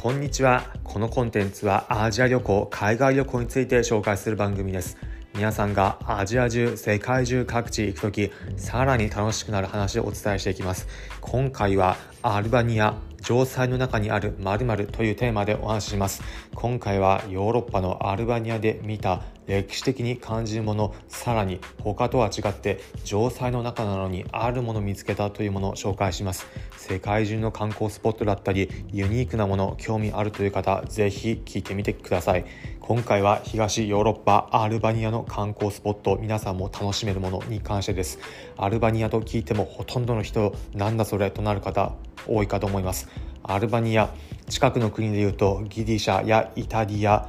[0.00, 0.62] こんにちは。
[0.84, 4.96] このコンテンツはアジア旅行海外旅行について紹介する番組です。
[5.34, 10.86] 皆さんがアジア中世界中各地行く時さらに楽しくなる話をお伝えしていきます。
[11.20, 16.22] 今回はアルバニア城塞の中にある〇〇というテーマでお話しします。
[16.54, 26.46] 今回はヨーロッパのアルバニアで見た歴史的に感じるものさらに他とは違って城塞の中なのにあるもの見つけたというものを紹介します。
[26.76, 32.44] 世界中の観光スポットだったりユニークなもの興味あるという方ぜひ聞いてみてください。
[32.80, 38.18] 今回は東ヨーロッパアルバニアの観光スポット皆さんも楽しめるものに関してです。
[38.56, 41.92] アルバニアと聞いてもほとんどの人なんだそれとなる方
[42.28, 43.08] 多いかと思います。
[43.42, 44.10] アルバニア
[44.48, 47.28] 近くの国でいうとギリシャやイタリア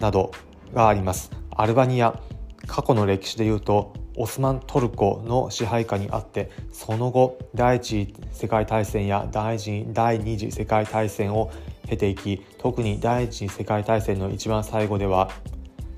[0.00, 0.32] など
[0.74, 1.30] があります。
[1.50, 2.20] アルバニア
[2.66, 9.58] 過去の歴史でいうとオスマントルコの支配下にあってその後第一次世界大戦や第
[9.92, 11.50] 第二次世界大戦を
[11.86, 15.30] 経ていき特に第一次世界大戦の一番最後では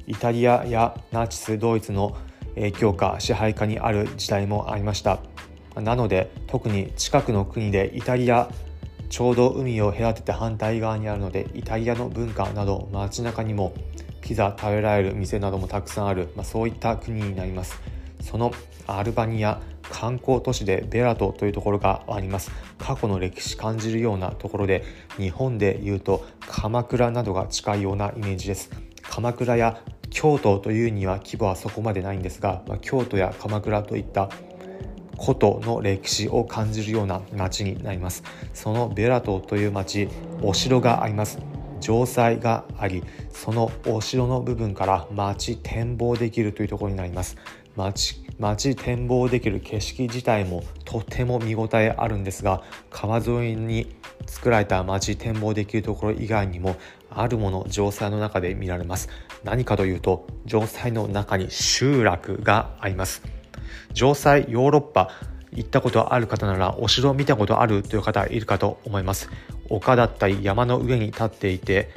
[0.06, 2.16] イタリアやナチスドイツの
[2.54, 5.20] 影響下支配下にある時代もありました。
[5.80, 8.50] なので特に近くの国でイタリア
[9.08, 13.72] ちょうど海を隔てて反対側にあるのでイタリアの文化など街中にも
[14.20, 17.80] ピザ食べられる店などもたくさんある、まあ、そういった国になります。
[18.20, 18.52] その
[18.86, 22.50] アルバニア観光都市でベラトというところがあります。
[22.78, 24.84] 過去の歴史感じるようなところで
[25.16, 28.70] 日本でいうと鎌倉などが近いようなイメージです。
[29.02, 34.28] 鎌倉や京都というには規模はそこまでないんですが、まあ、京都や鎌倉といった
[35.18, 38.22] 古都の歴史を感じるような街になります。
[38.54, 40.08] そのベラトという町
[40.42, 41.38] お城があります。
[41.80, 47.36] 城塞がありそのお城の部分から町展望できるというところになります。
[47.76, 53.96] 町町展望できる景色自体もとても見応えあるんですが川沿いに
[54.26, 56.76] 作られた町展望できるところ以外にも
[57.10, 59.08] あるもの城塞の中で見られます。
[59.44, 63.37] 何かというと城塞の中に集落があります。
[63.94, 65.10] 城塞ヨーロッパ
[65.52, 69.30] 行ったことある方ならお城見たことあるという方いるかと思います。
[69.70, 71.90] 丘だったり山の上に立っていて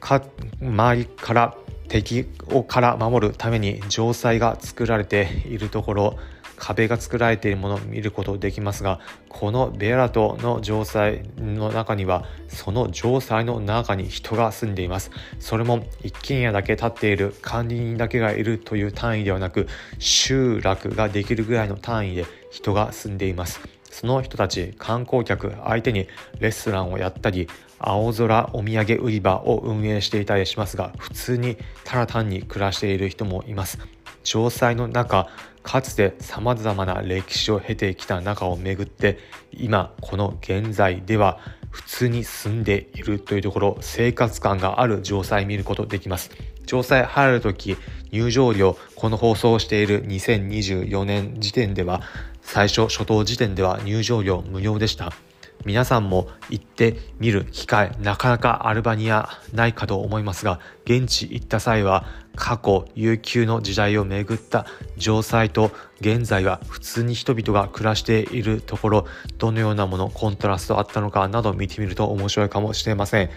[0.00, 0.22] か
[0.60, 1.56] 周りから
[1.88, 6.18] 敵をから守るために城塞が作られているところ
[6.62, 15.10] 壁が作られているものを見ることできますがこのベラトの城塞の中にはその城塞の中に人が住んでいます。
[15.40, 19.66] それも一軒家だけ建っている管理人だけがいるという単位ではなく
[19.98, 23.60] 集落ができるぐらいの単位で人が住んでいます。
[23.90, 26.06] その人たち観光客相手に
[26.38, 33.78] レストランをやったり青空お土産売り場を運営していたりしますが普通にただ単に暮らしている人もいます。
[34.24, 35.28] 城塞の中
[35.62, 39.18] かつてさまざまな歴史を経てきた中をめぐって
[39.52, 41.38] 今この現在では
[41.70, 46.30] 普通に住んでいるというところ生活感がある城塞見ることできます。
[46.66, 47.76] 城塞入るとき
[48.10, 52.02] 入場料この放送をしている2024年時点では
[52.42, 55.12] 最初初頭時点では入場料無料でした。
[55.64, 64.66] 皆さんも行ってみる機会なかなかアルバニアないかと思いますが現地行った際は過去悠久の時代を巡った
[64.98, 65.70] 城塞と
[66.00, 69.06] 現在は普通に人々が暮らしているところ
[69.38, 73.30] どのようなものコントラストあったのかなど見てみると面白いかもしれません。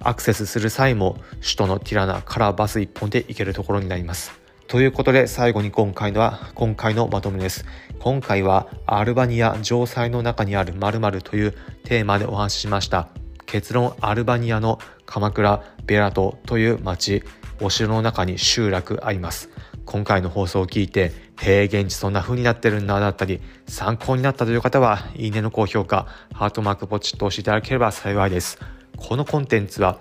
[0.00, 4.43] アクセスする際も首都のティラナからバス1本で行けるところになります。
[4.66, 7.64] ということで最後に今回のは今回のまとめです。
[8.00, 11.52] 今回はアルバニア城塞の中にある〇〇という
[11.84, 13.08] テーマでお話ししました。
[13.46, 17.22] 結論アルバニアの鎌倉ベラトという町、
[17.60, 19.50] お城の中に集落あります。
[19.84, 28.58] 今回の放送を聞いて、へえ、現地そんな風になってるんだだったり、参考になったという方は、いいねの高評価、ハートマークポチッと押していただければ幸いです。
[28.96, 29.98] このコンテンツは、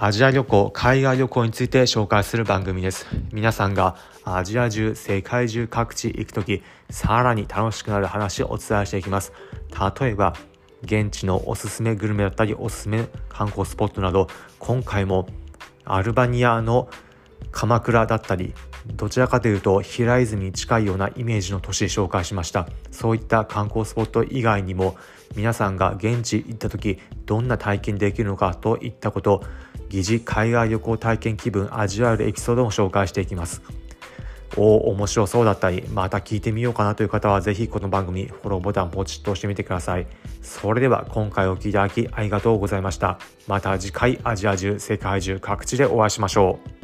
[0.00, 3.08] アジア旅行、海外旅行について紹介する番組です。
[3.32, 9.32] 皆さんがアジア中、世界中各地行くとき、さらに楽しくなる話をお伝えしていきます。
[10.00, 10.34] 例えば、
[10.84, 14.28] 現地のおすすめグルメだったり、おすすめ観光スポットなど、
[14.60, 15.26] 今回も
[15.84, 16.88] アルバニアの
[17.50, 18.54] 鎌倉だったり、
[18.86, 22.68] どちらかというと平泉に近いようなイメージの都市紹介しました。
[22.90, 24.96] そういった観光スポット以外にも、
[25.36, 29.44] 皆さんが現地行った時、どんな体験できるのかといったこと、
[29.88, 33.62] 疑似海外旅行体験気分味わえるエピソードも紹介していきます。
[34.56, 40.06] お面白そうだったり、また聞いてみようかなという方は、ぜひこの番組、フォローボタンポチッと押してみてください。
[40.42, 43.18] それでは今回お聴きいただきありがとうございました。
[43.46, 46.77] また次回アジア中、世界中各地でお会いしましょう。